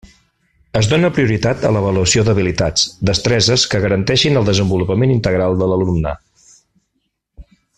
[0.79, 6.15] Es dóna prioritat a l'avaluació d'habilitats, destreses que garanteixin el desenvolupament integral de l'alumne.